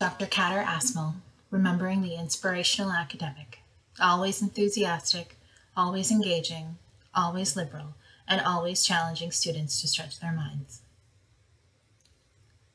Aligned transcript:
Dr. 0.00 0.24
Kader 0.24 0.64
Asmal, 0.64 1.16
remembering 1.50 2.00
the 2.00 2.14
inspirational 2.14 2.90
academic, 2.90 3.58
always 4.00 4.40
enthusiastic, 4.40 5.36
always 5.76 6.10
engaging, 6.10 6.78
always 7.14 7.54
liberal, 7.54 7.92
and 8.26 8.40
always 8.40 8.82
challenging 8.82 9.30
students 9.30 9.78
to 9.78 9.86
stretch 9.86 10.18
their 10.18 10.32
minds. 10.32 10.80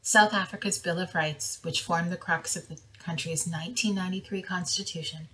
South 0.04 0.36
Africa's 0.36 0.78
Bill 0.78 1.00
of 1.00 1.16
Rights, 1.16 1.58
which 1.64 1.82
formed 1.82 2.12
the 2.12 2.16
crux 2.16 2.56
of 2.56 2.68
the 2.68 2.78
country's 3.00 3.48
1993 3.48 4.44
constitution, 4.44 5.28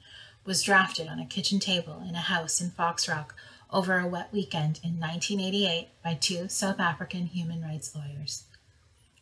was 0.45 0.63
drafted 0.63 1.09
on 1.09 1.19
a 1.19 1.25
kitchen 1.25 1.59
table 1.59 2.01
in 2.07 2.15
a 2.15 2.19
house 2.19 2.61
in 2.61 2.71
Foxrock 2.71 3.35
over 3.69 3.99
a 3.99 4.07
wet 4.07 4.29
weekend 4.31 4.79
in 4.81 4.97
1988 4.97 5.89
by 6.01 6.13
two 6.13 6.47
South 6.47 6.79
African 6.79 7.25
human 7.25 7.61
rights 7.61 7.93
lawyers. 7.93 8.45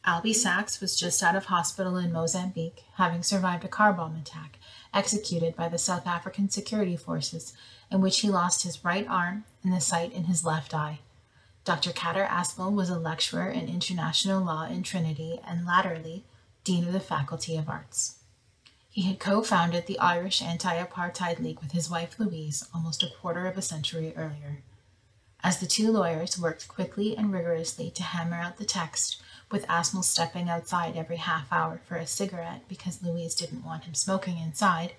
Albie 0.06 0.34
Sachs 0.34 0.80
was 0.80 0.98
just 0.98 1.22
out 1.22 1.36
of 1.36 1.46
hospital 1.46 1.98
in 1.98 2.12
Mozambique, 2.12 2.84
having 2.96 3.22
survived 3.22 3.66
a 3.66 3.68
car 3.68 3.94
bomb 3.94 4.16
attack 4.16 4.58
executed 4.94 5.56
by 5.56 5.70
the 5.70 5.78
South 5.78 6.08
African 6.08 6.50
security 6.50 6.98
forces, 6.98 7.54
in 7.92 8.02
which 8.02 8.22
he 8.22 8.30
lost 8.30 8.64
his 8.64 8.84
right 8.84 9.08
arm 9.08 9.44
and 9.64 9.74
the 9.74 9.82
sight 9.82 10.14
in 10.14 10.26
his 10.26 10.46
left 10.46 10.74
eye. 10.74 11.00
Dr. 11.66 11.92
Kader 11.92 12.26
Asmal 12.26 12.74
was 12.74 12.90
a 12.90 12.98
lecturer 12.98 13.50
in 13.50 13.68
international 13.68 14.44
law 14.44 14.66
in 14.66 14.84
Trinity 14.84 15.40
and 15.46 15.66
latterly 15.66 16.24
Dean 16.64 16.88
of 16.88 16.94
the 16.94 17.00
Faculty 17.00 17.58
of 17.58 17.70
Arts. 17.70 18.16
He 18.90 19.04
had 19.04 19.20
co 19.20 19.44
founded 19.44 19.86
the 19.86 20.00
Irish 20.00 20.42
Anti 20.42 20.84
Apartheid 20.84 21.40
League 21.40 21.60
with 21.60 21.74
his 21.74 21.90
wife 21.90 22.20
Louise 22.20 22.68
almost 22.74 23.04
a 23.04 23.12
quarter 23.22 23.46
of 23.46 23.58
a 23.58 23.62
century 23.62 24.14
earlier. 24.16 24.64
As 25.42 25.60
the 25.60 25.68
two 25.68 25.92
lawyers 25.92 26.40
worked 26.40 26.68
quickly 26.68 27.16
and 27.16 27.32
rigorously 27.32 27.92
to 27.92 28.04
hammer 28.04 28.38
out 28.38 28.58
the 28.58 28.66
text, 28.66 29.22
with 29.52 29.68
Asmal 29.68 30.04
stepping 30.04 30.50
outside 30.50 30.96
every 30.96 31.18
half 31.18 31.52
hour 31.52 31.82
for 31.86 31.96
a 31.96 32.06
cigarette 32.06 32.68
because 32.68 33.04
Louise 33.04 33.36
didn't 33.36 33.66
want 33.66 33.86
him 33.86 33.94
smoking 33.94 34.38
inside, 34.38 34.94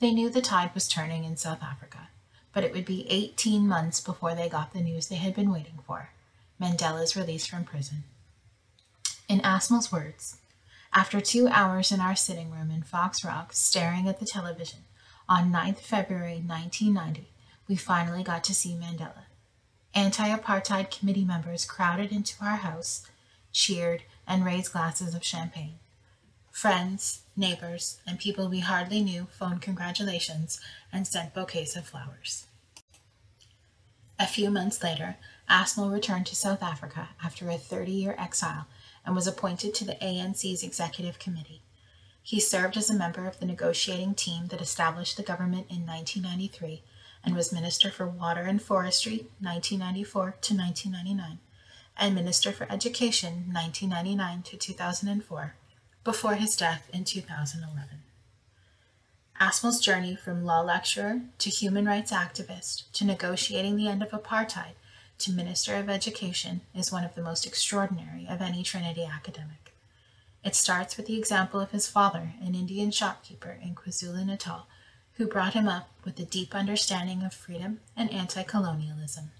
they 0.00 0.12
knew 0.12 0.30
the 0.30 0.40
tide 0.40 0.70
was 0.74 0.88
turning 0.88 1.24
in 1.24 1.36
South 1.36 1.62
Africa. 1.62 2.08
But 2.52 2.64
it 2.64 2.72
would 2.72 2.84
be 2.84 3.06
18 3.10 3.66
months 3.66 4.00
before 4.00 4.34
they 4.34 4.48
got 4.48 4.72
the 4.72 4.80
news 4.80 5.08
they 5.08 5.16
had 5.16 5.34
been 5.34 5.52
waiting 5.52 5.80
for 5.86 6.10
Mandela's 6.60 7.16
release 7.16 7.46
from 7.46 7.64
prison. 7.64 8.04
In 9.28 9.40
Asmal's 9.40 9.92
words, 9.92 10.38
after 10.92 11.20
two 11.20 11.48
hours 11.48 11.92
in 11.92 12.00
our 12.00 12.16
sitting 12.16 12.50
room 12.50 12.70
in 12.70 12.82
Foxrock 12.82 13.52
staring 13.52 14.08
at 14.08 14.20
the 14.20 14.26
television 14.26 14.80
on 15.28 15.52
9th 15.52 15.80
February 15.80 16.42
1990, 16.44 17.28
we 17.68 17.76
finally 17.76 18.22
got 18.22 18.42
to 18.44 18.54
see 18.54 18.74
Mandela. 18.74 19.24
Anti 19.94 20.34
apartheid 20.34 20.96
committee 20.96 21.24
members 21.24 21.64
crowded 21.64 22.10
into 22.10 22.34
our 22.42 22.56
house 22.56 23.06
cheered, 23.52 24.02
and 24.26 24.44
raised 24.44 24.72
glasses 24.72 25.14
of 25.14 25.24
champagne. 25.24 25.78
Friends, 26.50 27.22
neighbors, 27.36 27.98
and 28.06 28.18
people 28.18 28.48
we 28.48 28.60
hardly 28.60 29.00
knew 29.00 29.28
phoned 29.30 29.62
congratulations 29.62 30.60
and 30.92 31.06
sent 31.06 31.34
bouquets 31.34 31.76
of 31.76 31.86
flowers. 31.86 32.46
A 34.18 34.26
few 34.26 34.50
months 34.50 34.82
later, 34.82 35.16
Asmal 35.48 35.92
returned 35.92 36.26
to 36.26 36.36
South 36.36 36.62
Africa 36.62 37.10
after 37.22 37.48
a 37.48 37.56
30 37.56 37.92
year 37.92 38.16
exile 38.18 38.66
and 39.06 39.14
was 39.14 39.26
appointed 39.26 39.72
to 39.74 39.84
the 39.84 39.94
ANC's 40.02 40.62
executive 40.62 41.18
committee. 41.18 41.62
He 42.22 42.40
served 42.40 42.76
as 42.76 42.90
a 42.90 42.94
member 42.94 43.26
of 43.26 43.38
the 43.38 43.46
negotiating 43.46 44.14
team 44.14 44.48
that 44.48 44.60
established 44.60 45.16
the 45.16 45.22
government 45.22 45.68
in 45.70 45.86
1993 45.86 46.82
and 47.24 47.34
was 47.34 47.52
Minister 47.52 47.90
for 47.90 48.06
Water 48.06 48.42
and 48.42 48.60
Forestry 48.60 49.28
1994 49.40 50.22
to 50.42 50.54
1999 50.54 51.38
and 51.98 52.14
Minister 52.14 52.52
for 52.52 52.70
Education 52.70 53.50
1999 53.52 54.42
to 54.42 54.56
2004 54.56 55.54
before 56.04 56.34
his 56.34 56.56
death 56.56 56.88
in 56.92 57.04
2011. 57.04 58.02
Asmal's 59.40 59.80
journey 59.80 60.16
from 60.16 60.44
law 60.44 60.60
lecturer 60.60 61.20
to 61.38 61.50
human 61.50 61.84
rights 61.84 62.12
activist 62.12 62.90
to 62.92 63.04
negotiating 63.04 63.76
the 63.76 63.88
end 63.88 64.02
of 64.02 64.10
apartheid 64.10 64.74
to 65.18 65.32
Minister 65.32 65.74
of 65.76 65.88
Education 65.88 66.60
is 66.74 66.92
one 66.92 67.04
of 67.04 67.14
the 67.14 67.22
most 67.22 67.46
extraordinary 67.46 68.26
of 68.28 68.40
any 68.40 68.62
Trinity 68.62 69.04
academic. 69.04 69.74
It 70.44 70.54
starts 70.54 70.96
with 70.96 71.06
the 71.06 71.18
example 71.18 71.60
of 71.60 71.72
his 71.72 71.88
father, 71.88 72.34
an 72.40 72.54
Indian 72.54 72.92
shopkeeper 72.92 73.58
in 73.60 73.74
KwaZulu 73.74 74.24
Natal, 74.24 74.66
who 75.14 75.26
brought 75.26 75.54
him 75.54 75.66
up 75.66 75.90
with 76.04 76.18
a 76.20 76.24
deep 76.24 76.54
understanding 76.54 77.24
of 77.24 77.34
freedom 77.34 77.80
and 77.96 78.10
anti 78.12 78.44
colonialism 78.44 79.32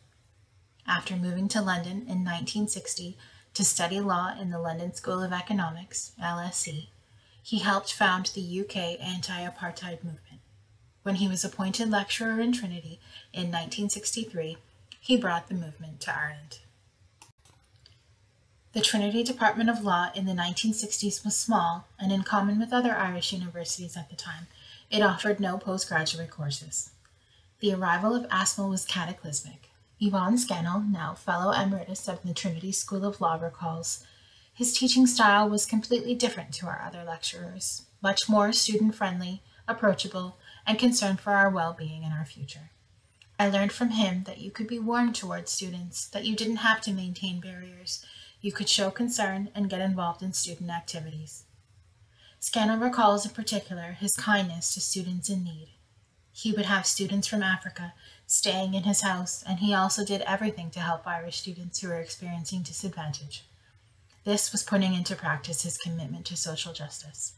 after 0.88 1.14
moving 1.14 1.46
to 1.48 1.60
London 1.60 2.06
in 2.08 2.24
1960 2.24 3.16
to 3.54 3.64
study 3.64 4.00
law 4.00 4.34
in 4.40 4.50
the 4.50 4.58
London 4.58 4.94
School 4.94 5.22
of 5.22 5.32
Economics, 5.32 6.12
LSE, 6.20 6.88
he 7.42 7.58
helped 7.58 7.92
found 7.92 8.26
the 8.26 8.60
UK 8.60 8.98
anti 9.00 9.46
apartheid 9.46 10.02
movement. 10.02 10.40
When 11.02 11.16
he 11.16 11.28
was 11.28 11.44
appointed 11.44 11.90
lecturer 11.90 12.40
in 12.40 12.52
Trinity 12.52 13.00
in 13.32 13.52
1963, 13.52 14.56
he 15.00 15.16
brought 15.16 15.48
the 15.48 15.54
movement 15.54 16.00
to 16.02 16.16
Ireland. 16.16 16.58
The 18.72 18.80
Trinity 18.80 19.22
Department 19.24 19.70
of 19.70 19.82
Law 19.82 20.10
in 20.14 20.26
the 20.26 20.32
1960s 20.32 21.24
was 21.24 21.36
small, 21.36 21.86
and 21.98 22.12
in 22.12 22.22
common 22.22 22.58
with 22.58 22.72
other 22.72 22.94
Irish 22.94 23.32
universities 23.32 23.96
at 23.96 24.10
the 24.10 24.16
time, 24.16 24.46
it 24.90 25.02
offered 25.02 25.40
no 25.40 25.58
postgraduate 25.58 26.30
courses. 26.30 26.90
The 27.60 27.74
arrival 27.74 28.14
of 28.14 28.28
Asmal 28.28 28.70
was 28.70 28.84
cataclysmic. 28.84 29.67
Yvonne 30.00 30.38
Scannell, 30.38 30.80
now 30.80 31.14
Fellow 31.14 31.52
Emeritus 31.52 32.08
of 32.08 32.22
the 32.22 32.32
Trinity 32.32 32.70
School 32.70 33.04
of 33.04 33.20
Law, 33.20 33.34
recalls 33.34 34.06
his 34.54 34.76
teaching 34.76 35.06
style 35.06 35.48
was 35.48 35.66
completely 35.66 36.14
different 36.14 36.52
to 36.54 36.66
our 36.66 36.82
other 36.84 37.04
lecturers, 37.04 37.82
much 38.00 38.28
more 38.28 38.52
student 38.52 38.94
friendly, 38.94 39.42
approachable, 39.66 40.36
and 40.66 40.78
concerned 40.78 41.20
for 41.20 41.32
our 41.32 41.50
well 41.50 41.72
being 41.72 42.04
and 42.04 42.12
our 42.12 42.24
future. 42.24 42.70
I 43.40 43.48
learned 43.48 43.72
from 43.72 43.90
him 43.90 44.24
that 44.24 44.38
you 44.38 44.50
could 44.50 44.66
be 44.66 44.78
warm 44.78 45.12
towards 45.12 45.52
students, 45.52 46.06
that 46.08 46.24
you 46.24 46.34
didn't 46.34 46.56
have 46.56 46.80
to 46.82 46.92
maintain 46.92 47.40
barriers, 47.40 48.04
you 48.40 48.52
could 48.52 48.68
show 48.68 48.90
concern 48.90 49.50
and 49.54 49.70
get 49.70 49.80
involved 49.80 50.22
in 50.22 50.32
student 50.32 50.70
activities. 50.70 51.44
Scannell 52.40 52.78
recalls 52.78 53.26
in 53.26 53.32
particular 53.32 53.92
his 53.92 54.16
kindness 54.16 54.74
to 54.74 54.80
students 54.80 55.28
in 55.28 55.42
need. 55.42 55.70
He 56.32 56.52
would 56.52 56.66
have 56.66 56.86
students 56.86 57.26
from 57.26 57.42
Africa 57.42 57.94
staying 58.28 58.74
in 58.74 58.82
his 58.82 59.00
house, 59.00 59.42
and 59.48 59.58
he 59.58 59.72
also 59.72 60.04
did 60.04 60.20
everything 60.20 60.70
to 60.70 60.80
help 60.80 61.06
Irish 61.06 61.40
students 61.40 61.80
who 61.80 61.88
were 61.88 61.98
experiencing 61.98 62.60
disadvantage. 62.60 63.42
This 64.24 64.52
was 64.52 64.62
putting 64.62 64.92
into 64.92 65.16
practice 65.16 65.62
his 65.62 65.78
commitment 65.78 66.26
to 66.26 66.36
social 66.36 66.74
justice. 66.74 67.32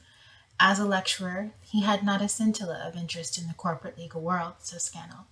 As 0.58 0.80
a 0.80 0.84
lecturer, 0.84 1.52
he 1.62 1.82
had 1.82 2.02
not 2.02 2.20
a 2.20 2.28
scintilla 2.28 2.82
of 2.84 2.96
interest 2.96 3.38
in 3.38 3.46
the 3.46 3.54
corporate 3.54 3.96
legal 3.96 4.20
world, 4.20 4.54
says 4.58 4.82
Scannell. 4.82 5.26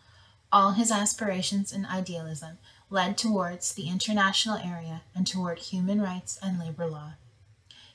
All 0.52 0.72
his 0.72 0.92
aspirations 0.92 1.72
and 1.72 1.84
idealism 1.84 2.58
led 2.88 3.18
towards 3.18 3.72
the 3.72 3.88
international 3.88 4.58
area 4.58 5.02
and 5.14 5.26
toward 5.26 5.58
human 5.58 6.00
rights 6.00 6.38
and 6.40 6.60
labor 6.60 6.86
law. 6.86 7.14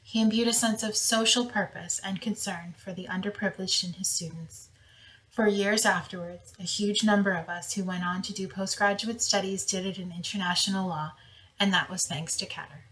He 0.03 0.22
imbued 0.22 0.50
a 0.50 0.53
sense 0.53 0.84
of 0.84 0.97
social 0.97 1.45
purpose 1.45 2.01
and 2.03 2.19
concern 2.19 2.75
for 2.78 2.91
the 2.91 3.07
underprivileged 3.07 3.85
in 3.85 3.94
his 3.94 4.09
students. 4.09 4.68
For 5.34 5.48
years 5.48 5.84
afterwards, 5.84 6.54
a 6.60 6.64
huge 6.64 7.04
number 7.04 7.32
of 7.32 7.50
us 7.50 7.74
who 7.74 7.84
went 7.84 8.06
on 8.06 8.22
to 8.22 8.34
do 8.34 8.48
postgraduate 8.48 9.20
studies 9.20 9.66
did 9.66 9.84
it 9.84 9.98
in 9.98 10.12
international 10.12 10.88
law, 10.88 11.14
and 11.60 11.74
that 11.74 11.90
was 11.90 12.06
thanks 12.06 12.38
to 12.38 12.46
Kader. 12.46 12.84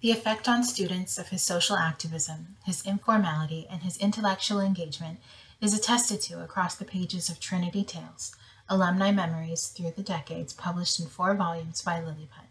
The 0.00 0.12
effect 0.12 0.48
on 0.48 0.64
students 0.64 1.18
of 1.18 1.28
his 1.28 1.42
social 1.42 1.76
activism, 1.76 2.56
his 2.64 2.82
informality, 2.86 3.66
and 3.70 3.82
his 3.82 3.98
intellectual 3.98 4.60
engagement 4.60 5.18
is 5.60 5.74
attested 5.74 6.22
to 6.22 6.42
across 6.42 6.74
the 6.74 6.86
pages 6.86 7.28
of 7.28 7.38
Trinity 7.38 7.84
Tales, 7.84 8.34
alumni 8.66 9.10
memories 9.10 9.66
through 9.66 9.92
the 9.94 10.02
decades 10.02 10.54
published 10.54 10.98
in 10.98 11.06
four 11.06 11.34
volumes 11.34 11.82
by 11.82 12.00
Lilliput. 12.00 12.48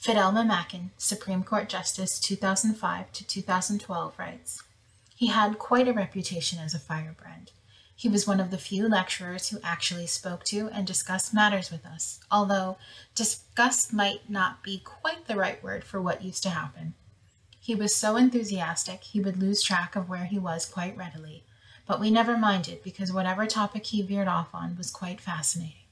Fidelma 0.00 0.42
Macken, 0.42 0.88
Supreme 0.96 1.44
Court 1.44 1.68
Justice 1.68 2.18
2005 2.18 3.12
to 3.12 3.26
2012, 3.26 4.18
writes, 4.18 4.62
he 5.24 5.30
had 5.30 5.58
quite 5.58 5.88
a 5.88 5.92
reputation 5.94 6.58
as 6.58 6.74
a 6.74 6.78
firebrand. 6.78 7.50
He 7.96 8.10
was 8.10 8.26
one 8.26 8.40
of 8.40 8.50
the 8.50 8.58
few 8.58 8.86
lecturers 8.86 9.48
who 9.48 9.58
actually 9.64 10.06
spoke 10.06 10.44
to 10.44 10.68
and 10.68 10.86
discussed 10.86 11.32
matters 11.32 11.70
with 11.70 11.86
us, 11.86 12.20
although 12.30 12.76
discuss 13.14 13.90
might 13.90 14.28
not 14.28 14.62
be 14.62 14.82
quite 14.84 15.26
the 15.26 15.36
right 15.36 15.62
word 15.62 15.82
for 15.82 15.98
what 15.98 16.22
used 16.22 16.42
to 16.42 16.50
happen. 16.50 16.92
He 17.58 17.74
was 17.74 17.94
so 17.94 18.16
enthusiastic 18.16 19.02
he 19.02 19.18
would 19.18 19.38
lose 19.38 19.62
track 19.62 19.96
of 19.96 20.10
where 20.10 20.26
he 20.26 20.38
was 20.38 20.66
quite 20.66 20.94
readily, 20.94 21.44
but 21.86 22.00
we 22.00 22.10
never 22.10 22.36
minded 22.36 22.82
because 22.82 23.10
whatever 23.10 23.46
topic 23.46 23.86
he 23.86 24.02
veered 24.02 24.28
off 24.28 24.54
on 24.54 24.76
was 24.76 24.90
quite 24.90 25.22
fascinating. 25.22 25.86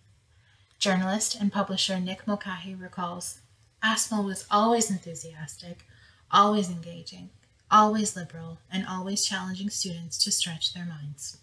Journalist 0.79 1.35
and 1.41 1.51
publisher 1.51 1.99
Nick 1.99 2.27
Mulcahy 2.27 2.75
recalls 2.75 3.41
Asmal 3.83 4.27
was 4.27 4.45
always 4.51 4.91
enthusiastic, 4.91 5.87
always 6.31 6.69
engaging, 6.69 7.31
always 7.73 8.15
liberal, 8.15 8.59
and 8.71 8.87
always 8.87 9.25
challenging 9.25 9.71
students 9.71 10.23
to 10.23 10.31
stretch 10.31 10.75
their 10.75 10.85
minds. 10.85 11.39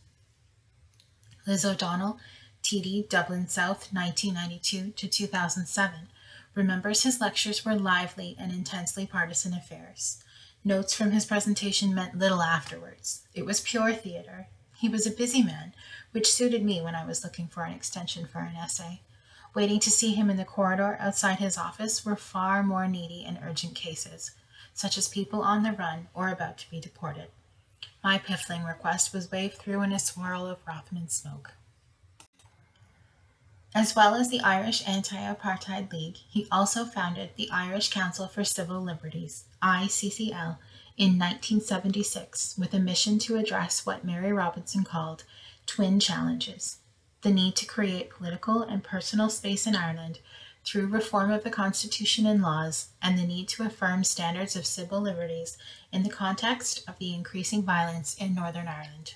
Liz 1.48 1.66
O'Donnell, 1.66 2.20
TD 2.62 3.10
Dublin 3.10 3.48
South 3.48 3.92
1992 3.92 4.92
to 4.92 5.08
2007, 5.08 6.08
remembers 6.54 7.04
his 7.04 7.20
lectures 7.20 7.66
were 7.66 7.76
lively 7.76 8.36
and 8.40 8.52
intensely 8.52 9.08
partisan 9.08 9.54
affairs. 9.54 10.24
Notes 10.64 10.94
from 10.94 11.12
his 11.12 11.26
presentation 11.26 11.96
meant 11.96 12.18
little 12.18 12.44
afterwards. 12.44 13.24
It 13.34 13.46
was 13.46 13.62
pure 13.62 13.94
theater. 13.94 14.48
He 14.78 14.90
was 14.90 15.08
a 15.08 15.12
busy 15.12 15.42
man, 15.42 15.74
which 16.12 16.32
suited 16.32 16.64
me 16.64 16.82
when 16.82 16.96
I 16.96 17.06
was 17.06 17.24
looking 17.24 17.48
for 17.48 17.64
an 17.64 17.74
extension 17.74 18.28
for 18.28 18.40
an 18.40 18.56
essay. 18.56 19.02
Waiting 19.56 19.80
to 19.80 19.90
see 19.90 20.14
him 20.14 20.30
in 20.30 20.38
the 20.38 20.46
corridor 20.46 20.96
outside 21.00 21.40
his 21.40 21.58
office 21.58 22.06
were 22.06 22.16
far 22.16 22.62
more 22.62 22.88
needy 22.88 23.26
and 23.26 23.40
urgent 23.44 23.74
cases, 23.74 24.32
such 24.74 24.98
as 24.98 25.08
people 25.08 25.42
on 25.42 25.64
the 25.64 25.72
run 25.72 26.08
or 26.14 26.30
about 26.30 26.58
to 26.60 26.70
be 26.70 26.80
deported. 26.80 27.28
My 28.04 28.18
piffling 28.18 28.64
request 28.64 29.14
was 29.14 29.32
waved 29.32 29.56
through 29.56 29.82
in 29.82 29.92
a 29.92 30.00
swirl 30.00 30.46
of 30.46 30.60
Rothman 30.68 31.10
smoke. 31.10 31.52
As 33.76 33.96
well 33.96 34.16
as 34.16 34.30
the 34.30 34.40
Irish 34.40 34.88
Anti 34.88 35.18
Apartheid 35.18 35.92
League, 35.92 36.18
he 36.30 36.48
also 36.52 36.86
founded 36.86 37.32
the 37.36 37.50
Irish 37.52 37.90
Council 37.90 38.28
for 38.28 38.44
Civil 38.44 38.82
Liberties, 38.82 39.46
ICCL, 39.62 40.58
in 40.98 41.18
1976 41.18 42.56
with 42.58 42.74
a 42.74 42.80
mission 42.80 43.20
to 43.20 43.38
address 43.38 43.86
what 43.86 44.04
Mary 44.04 44.34
Robinson 44.34 44.84
called 44.84 45.24
twin 45.66 46.00
challenges 46.00 46.80
the 47.22 47.32
need 47.32 47.56
to 47.56 47.66
create 47.66 48.10
political 48.10 48.62
and 48.62 48.84
personal 48.84 49.30
space 49.30 49.68
in 49.68 49.76
Ireland 49.76 50.20
through 50.70 50.86
reform 50.86 51.32
of 51.32 51.44
the 51.44 51.50
Constitution 51.50 52.28
and 52.28 52.44
laws, 52.44 52.90
and 53.02 53.18
the 53.18 53.26
need 53.26 53.48
to 53.48 53.64
affirm 53.64 54.04
standards 54.04 54.56
of 54.56 54.68
civil 54.68 55.02
liberties 55.02 55.58
in 55.92 56.04
the 56.04 56.10
context 56.10 56.88
of 56.88 57.00
the 57.00 57.12
increasing 57.12 57.64
violence 57.64 58.14
in 58.14 58.36
Northern 58.36 58.68
Ireland. 58.68 59.16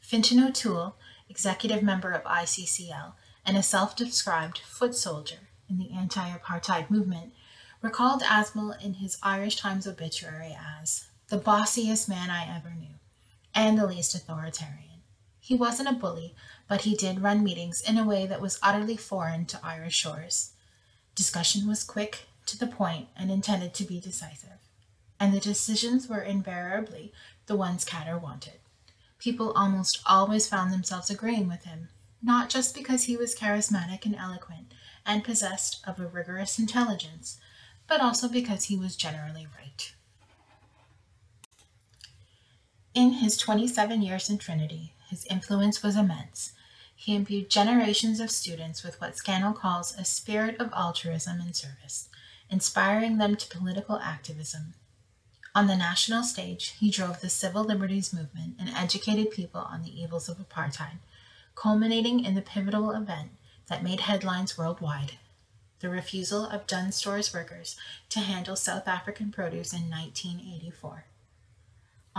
Fintan 0.00 0.42
O'Toole, 0.42 0.96
executive 1.28 1.82
member 1.82 2.12
of 2.12 2.24
ICCL 2.24 3.12
and 3.44 3.58
a 3.58 3.62
self 3.62 3.94
described 3.94 4.58
foot 4.58 4.94
soldier 4.94 5.48
in 5.68 5.78
the 5.78 5.90
anti 5.92 6.30
apartheid 6.30 6.88
movement, 6.88 7.34
recalled 7.82 8.22
Asmal 8.22 8.82
in 8.82 8.94
his 8.94 9.18
Irish 9.22 9.56
Times 9.56 9.86
obituary 9.86 10.56
as 10.80 11.08
the 11.28 11.38
bossiest 11.38 12.08
man 12.08 12.30
I 12.30 12.56
ever 12.56 12.70
knew 12.70 12.94
and 13.54 13.78
the 13.78 13.86
least 13.86 14.14
authoritarian. 14.14 14.89
He 15.50 15.56
wasn't 15.56 15.88
a 15.88 15.92
bully, 15.92 16.36
but 16.68 16.82
he 16.82 16.94
did 16.94 17.22
run 17.22 17.42
meetings 17.42 17.80
in 17.80 17.98
a 17.98 18.04
way 18.04 18.24
that 18.24 18.40
was 18.40 18.60
utterly 18.62 18.96
foreign 18.96 19.46
to 19.46 19.58
Irish 19.66 19.96
shores. 19.96 20.52
Discussion 21.16 21.66
was 21.66 21.82
quick, 21.82 22.28
to 22.46 22.56
the 22.56 22.68
point, 22.68 23.08
and 23.16 23.32
intended 23.32 23.74
to 23.74 23.84
be 23.84 23.98
decisive. 23.98 24.60
And 25.18 25.34
the 25.34 25.40
decisions 25.40 26.06
were 26.06 26.20
invariably 26.20 27.12
the 27.46 27.56
ones 27.56 27.84
Kader 27.84 28.16
wanted. 28.16 28.60
People 29.18 29.52
almost 29.54 30.00
always 30.06 30.46
found 30.46 30.72
themselves 30.72 31.10
agreeing 31.10 31.48
with 31.48 31.64
him, 31.64 31.88
not 32.22 32.48
just 32.48 32.72
because 32.72 33.06
he 33.06 33.16
was 33.16 33.34
charismatic 33.34 34.06
and 34.06 34.14
eloquent 34.14 34.72
and 35.04 35.24
possessed 35.24 35.82
of 35.84 35.98
a 35.98 36.06
rigorous 36.06 36.60
intelligence, 36.60 37.40
but 37.88 38.00
also 38.00 38.28
because 38.28 38.66
he 38.66 38.76
was 38.76 38.94
generally 38.94 39.48
right. 39.58 39.94
In 42.94 43.14
his 43.14 43.36
27 43.36 44.00
years 44.00 44.30
in 44.30 44.38
Trinity, 44.38 44.92
his 45.10 45.26
influence 45.26 45.82
was 45.82 45.96
immense. 45.96 46.52
He 46.94 47.14
imbued 47.14 47.50
generations 47.50 48.20
of 48.20 48.30
students 48.30 48.82
with 48.82 49.00
what 49.00 49.16
Scannell 49.16 49.52
calls 49.52 49.94
a 49.96 50.04
spirit 50.04 50.58
of 50.60 50.72
altruism 50.72 51.40
and 51.40 51.54
service, 51.54 52.08
inspiring 52.48 53.18
them 53.18 53.36
to 53.36 53.48
political 53.48 53.98
activism. 53.98 54.74
On 55.54 55.66
the 55.66 55.76
national 55.76 56.22
stage, 56.22 56.74
he 56.78 56.90
drove 56.90 57.20
the 57.20 57.28
civil 57.28 57.64
liberties 57.64 58.12
movement 58.12 58.56
and 58.58 58.70
educated 58.70 59.30
people 59.30 59.60
on 59.60 59.82
the 59.82 60.00
evils 60.00 60.28
of 60.28 60.38
apartheid, 60.38 60.98
culminating 61.54 62.24
in 62.24 62.34
the 62.34 62.42
pivotal 62.42 62.92
event 62.92 63.32
that 63.66 63.82
made 63.82 64.00
headlines 64.00 64.56
worldwide 64.56 65.12
the 65.80 65.88
refusal 65.88 66.44
of 66.44 66.66
Dunnes 66.66 66.96
Stores 66.96 67.32
workers 67.32 67.74
to 68.10 68.20
handle 68.20 68.54
South 68.54 68.86
African 68.86 69.32
produce 69.32 69.72
in 69.72 69.90
1984. 69.90 71.04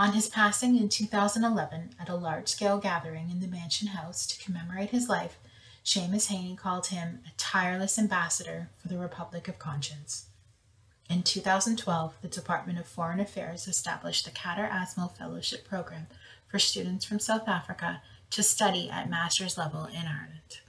On 0.02 0.14
his 0.14 0.28
passing 0.28 0.76
in 0.76 0.88
2011 0.88 1.90
at 1.96 2.08
a 2.08 2.16
large 2.16 2.48
scale 2.48 2.78
gathering 2.78 3.30
in 3.30 3.38
the 3.38 3.46
Mansion 3.46 3.86
House 3.86 4.26
to 4.26 4.44
commemorate 4.44 4.90
his 4.90 5.08
life, 5.08 5.38
Seamus 5.84 6.26
Heaney 6.26 6.58
called 6.58 6.88
him 6.88 7.20
a 7.24 7.30
tireless 7.36 8.00
ambassador 8.00 8.68
for 8.80 8.88
the 8.88 8.98
Republic 8.98 9.46
of 9.46 9.60
Conscience. 9.60 10.26
In 11.08 11.22
2012, 11.22 12.16
the 12.20 12.26
Department 12.26 12.80
of 12.80 12.86
Foreign 12.86 13.20
Affairs 13.20 13.68
established 13.68 14.24
the 14.24 14.32
Kader 14.32 14.68
Asmal 14.68 15.16
Fellowship 15.16 15.68
Program 15.68 16.08
for 16.48 16.58
students 16.58 17.04
from 17.04 17.20
South 17.20 17.46
Africa 17.46 18.02
to 18.30 18.42
study 18.42 18.90
at 18.90 19.08
master's 19.08 19.56
level 19.56 19.84
in 19.84 20.08
Ireland. 20.08 20.62